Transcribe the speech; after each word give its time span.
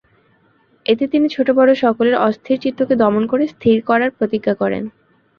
এতে 0.85 1.05
তিনি 1.07 1.27
ছোট-বড় 1.29 1.71
সকলের 1.75 2.15
অস্থির 2.19 2.57
চিত্তকে 2.59 2.93
দমন 2.95 3.23
করে 3.27 3.43
স্থির 3.47 3.77
করার 3.85 4.11
প্রতিজ্ঞা 4.11 4.53
করেন। 4.55 4.83